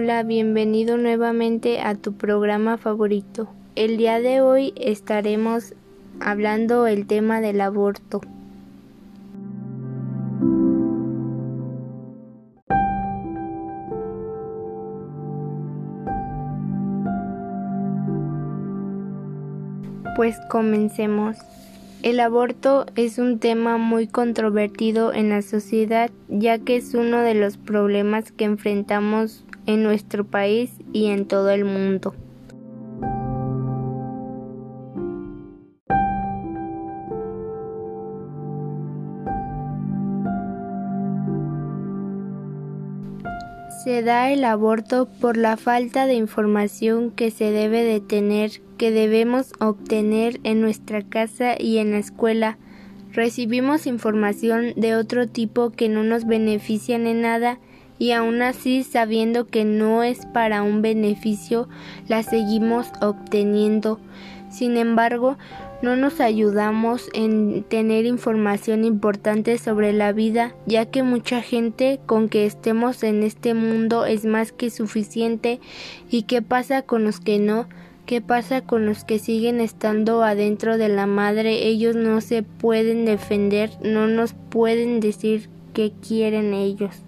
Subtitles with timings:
[0.00, 3.48] Hola, bienvenido nuevamente a tu programa favorito.
[3.74, 5.74] El día de hoy estaremos
[6.20, 8.20] hablando el tema del aborto.
[20.14, 21.38] Pues comencemos.
[22.04, 27.34] El aborto es un tema muy controvertido en la sociedad ya que es uno de
[27.34, 32.14] los problemas que enfrentamos en nuestro país y en todo el mundo.
[43.84, 48.90] Se da el aborto por la falta de información que se debe de tener, que
[48.90, 52.56] debemos obtener en nuestra casa y en la escuela.
[53.12, 57.58] Recibimos información de otro tipo que no nos benefician en nada
[57.98, 61.68] y aún así sabiendo que no es para un beneficio,
[62.08, 63.98] la seguimos obteniendo.
[64.50, 65.36] Sin embargo,
[65.82, 72.28] no nos ayudamos en tener información importante sobre la vida, ya que mucha gente con
[72.28, 75.60] que estemos en este mundo es más que suficiente.
[76.10, 77.68] ¿Y qué pasa con los que no?
[78.06, 81.66] ¿Qué pasa con los que siguen estando adentro de la madre?
[81.66, 87.02] Ellos no se pueden defender, no nos pueden decir qué quieren ellos.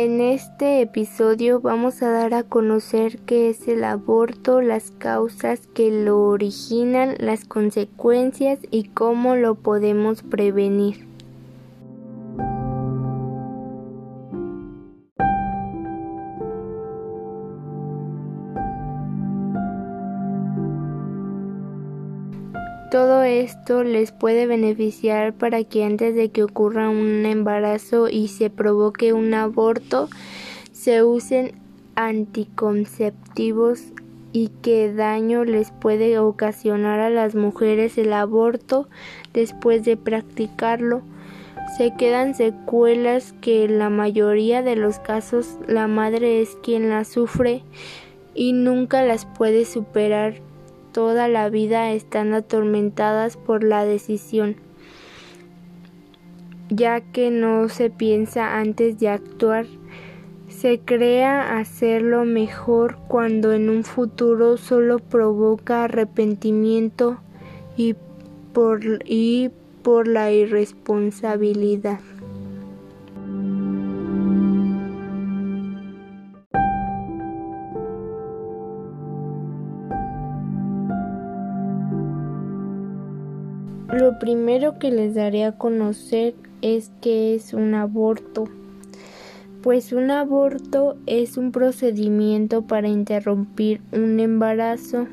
[0.00, 5.90] En este episodio vamos a dar a conocer qué es el aborto, las causas que
[5.90, 11.07] lo originan, las consecuencias y cómo lo podemos prevenir.
[22.90, 28.48] Todo esto les puede beneficiar para que antes de que ocurra un embarazo y se
[28.48, 30.08] provoque un aborto,
[30.72, 31.52] se usen
[31.96, 33.82] anticonceptivos
[34.32, 38.88] y qué daño les puede ocasionar a las mujeres el aborto
[39.34, 41.02] después de practicarlo.
[41.76, 47.08] Se quedan secuelas que en la mayoría de los casos la madre es quien las
[47.08, 47.62] sufre
[48.34, 50.36] y nunca las puede superar
[50.92, 54.56] toda la vida están atormentadas por la decisión,
[56.70, 59.66] ya que no se piensa antes de actuar.
[60.48, 67.18] Se crea hacerlo mejor cuando en un futuro solo provoca arrepentimiento
[67.76, 67.94] y
[68.52, 69.50] por, y
[69.82, 72.00] por la irresponsabilidad.
[83.92, 88.44] Lo primero que les daré a conocer es que es un aborto.
[89.62, 95.06] Pues un aborto es un procedimiento para interrumpir un embarazo.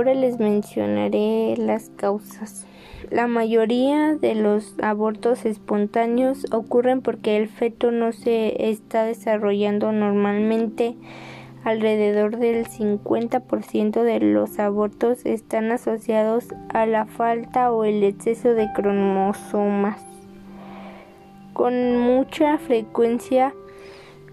[0.00, 2.66] Ahora les mencionaré las causas.
[3.10, 10.96] La mayoría de los abortos espontáneos ocurren porque el feto no se está desarrollando normalmente.
[11.64, 18.72] Alrededor del 50% de los abortos están asociados a la falta o el exceso de
[18.72, 20.02] cromosomas.
[21.52, 23.52] Con mucha frecuencia,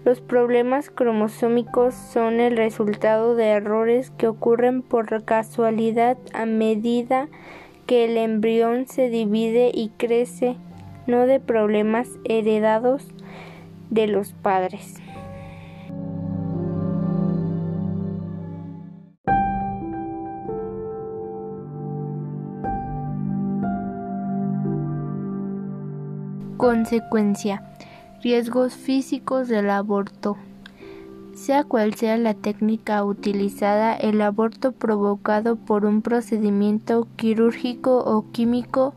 [0.08, 7.28] los problemas cromosómicos son el resultado de errores que ocurren por casualidad a medida
[7.84, 10.56] que el embrión se divide y crece,
[11.06, 13.06] no de problemas heredados
[13.90, 14.94] de los padres.
[26.56, 27.62] Consecuencia.
[28.20, 30.36] Riesgos físicos del aborto.
[31.34, 38.92] Sea cual sea la técnica utilizada, el aborto provocado por un procedimiento quirúrgico o químico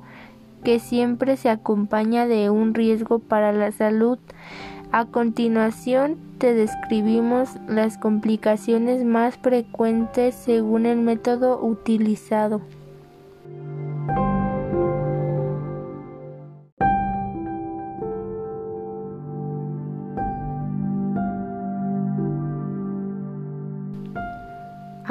[0.63, 4.17] que siempre se acompaña de un riesgo para la salud.
[4.91, 12.61] A continuación te describimos las complicaciones más frecuentes según el método utilizado.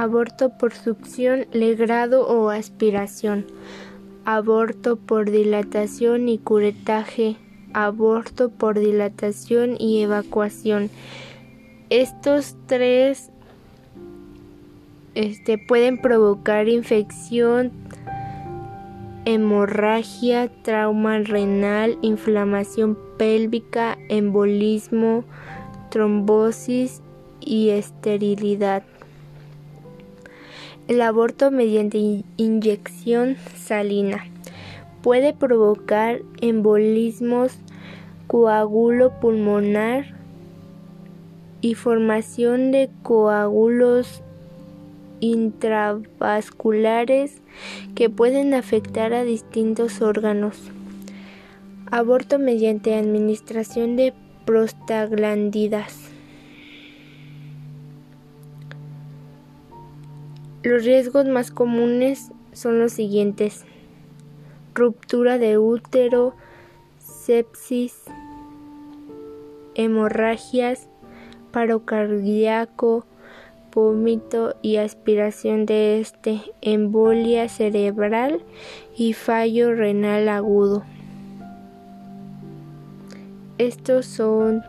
[0.00, 3.44] Aborto por succión, legrado o aspiración,
[4.24, 7.36] aborto por dilatación y curetaje,
[7.74, 10.88] aborto por dilatación y evacuación.
[11.90, 13.30] Estos tres
[15.14, 17.70] este, pueden provocar infección,
[19.26, 25.24] hemorragia, trauma renal, inflamación pélvica, embolismo,
[25.90, 27.02] trombosis
[27.40, 28.82] y esterilidad.
[30.90, 34.24] El aborto mediante inyección salina
[35.02, 37.52] puede provocar embolismos,
[38.26, 40.16] coágulo pulmonar
[41.60, 44.24] y formación de coágulos
[45.20, 47.40] intravasculares
[47.94, 50.56] que pueden afectar a distintos órganos.
[51.92, 54.12] Aborto mediante administración de
[54.44, 56.09] prostaglandidas.
[60.62, 63.64] Los riesgos más comunes son los siguientes.
[64.74, 66.34] Ruptura de útero,
[66.98, 68.02] sepsis,
[69.74, 70.86] hemorragias,
[71.50, 73.06] paro cardíaco,
[73.74, 78.42] vómito y aspiración de este, embolia cerebral
[78.94, 80.84] y fallo renal agudo.
[83.56, 84.62] Estos son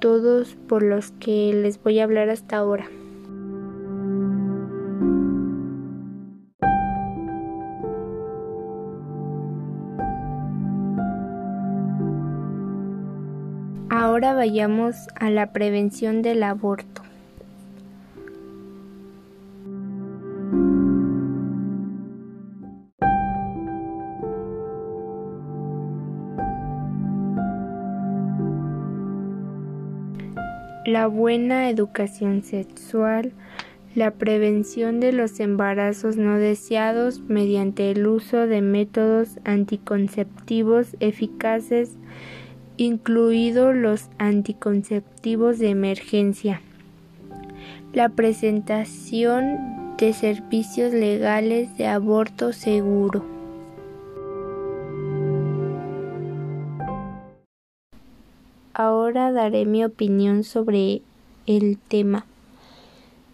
[0.00, 2.88] todos por los que les voy a hablar hasta ahora.
[13.88, 17.02] Ahora vayamos a la prevención del aborto.
[30.84, 33.32] La buena educación sexual,
[33.94, 41.96] la prevención de los embarazos no deseados mediante el uso de métodos anticonceptivos eficaces
[42.76, 46.60] incluidos los anticonceptivos de emergencia,
[47.92, 53.24] la presentación de servicios legales de aborto seguro.
[58.74, 61.00] Ahora daré mi opinión sobre
[61.46, 62.26] el tema.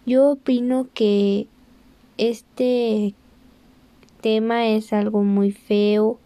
[0.06, 1.48] Yo opino que
[2.16, 3.14] este
[4.20, 6.20] tema es algo muy feo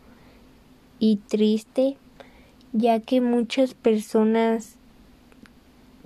[0.98, 1.96] y triste
[2.76, 4.76] ya que muchas personas,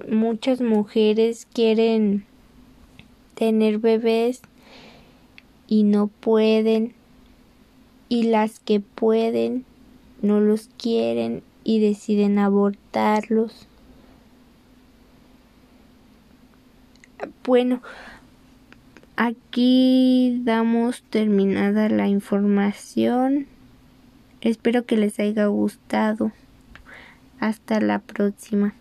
[0.08, 2.24] muchas mujeres quieren
[3.34, 4.42] tener bebés
[5.66, 6.94] y no pueden
[8.08, 9.64] y las que pueden
[10.22, 13.66] no los quieren y deciden abortarlos.
[17.44, 17.82] Bueno,
[19.16, 23.48] aquí damos terminada la información.
[24.40, 26.32] Espero que les haya gustado.
[27.40, 28.74] Hasta la próxima.